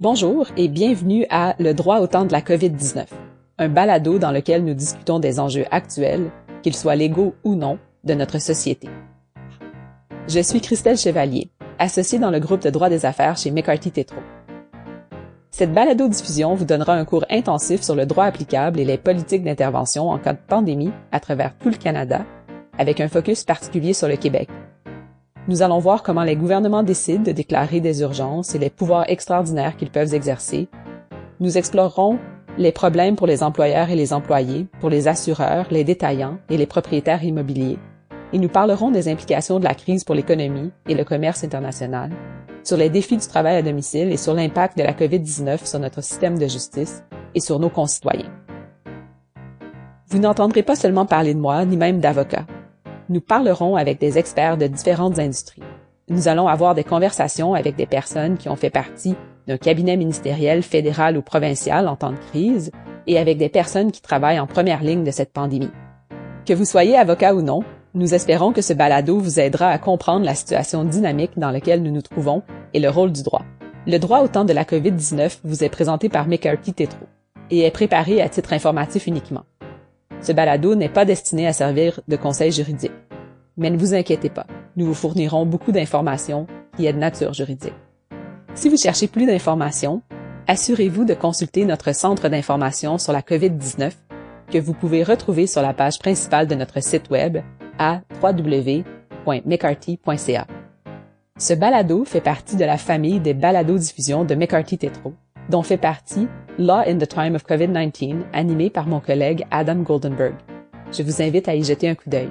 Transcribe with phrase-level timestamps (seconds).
[0.00, 3.06] Bonjour et bienvenue à Le droit au temps de la COVID-19,
[3.58, 6.30] un balado dans lequel nous discutons des enjeux actuels,
[6.62, 8.88] qu'ils soient légaux ou non, de notre société.
[10.28, 11.50] Je suis Christelle Chevalier,
[11.80, 14.20] associée dans le groupe de droit des affaires chez McCarthy Tétro.
[15.50, 20.10] Cette balado-diffusion vous donnera un cours intensif sur le droit applicable et les politiques d'intervention
[20.10, 22.24] en cas de pandémie à travers tout le Canada,
[22.78, 24.48] avec un focus particulier sur le Québec,
[25.48, 29.78] nous allons voir comment les gouvernements décident de déclarer des urgences et les pouvoirs extraordinaires
[29.78, 30.68] qu'ils peuvent exercer.
[31.40, 32.18] Nous explorerons
[32.58, 36.66] les problèmes pour les employeurs et les employés, pour les assureurs, les détaillants et les
[36.66, 37.78] propriétaires immobiliers.
[38.34, 42.10] Et nous parlerons des implications de la crise pour l'économie et le commerce international,
[42.62, 46.02] sur les défis du travail à domicile et sur l'impact de la COVID-19 sur notre
[46.02, 48.30] système de justice et sur nos concitoyens.
[50.08, 52.44] Vous n'entendrez pas seulement parler de moi, ni même d'avocats
[53.08, 55.62] nous parlerons avec des experts de différentes industries.
[56.08, 59.14] Nous allons avoir des conversations avec des personnes qui ont fait partie
[59.46, 62.70] d'un cabinet ministériel fédéral ou provincial en temps de crise
[63.06, 65.70] et avec des personnes qui travaillent en première ligne de cette pandémie.
[66.44, 67.60] Que vous soyez avocat ou non,
[67.94, 71.90] nous espérons que ce balado vous aidera à comprendre la situation dynamique dans laquelle nous
[71.90, 72.42] nous trouvons
[72.74, 73.44] et le rôle du droit.
[73.86, 77.06] Le droit au temps de la COVID-19 vous est présenté par McCarthy Tétro
[77.50, 79.44] et est préparé à titre informatif uniquement.
[80.20, 82.90] Ce balado n'est pas destiné à servir de conseil juridique.
[83.56, 87.74] Mais ne vous inquiétez pas, nous vous fournirons beaucoup d'informations qui est de nature juridique.
[88.54, 90.02] Si vous cherchez plus d'informations,
[90.46, 93.92] assurez-vous de consulter notre centre d'information sur la COVID-19
[94.50, 97.38] que vous pouvez retrouver sur la page principale de notre site web
[97.78, 100.46] à www.mccarthy.ca.
[101.38, 105.14] Ce balado fait partie de la famille des balados-diffusions de McCarthy Tétro,
[105.48, 106.28] dont fait partie
[106.58, 110.34] Law in the Time of COVID-19, animé par mon collègue Adam Goldenberg.
[110.92, 112.30] Je vous invite à y jeter un coup d'œil.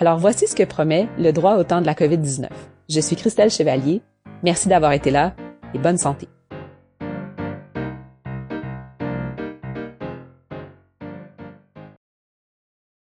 [0.00, 2.48] Alors voici ce que promet le droit au temps de la COVID-19.
[2.88, 4.00] Je suis Christelle Chevalier.
[4.42, 5.34] Merci d'avoir été là
[5.74, 6.28] et bonne santé.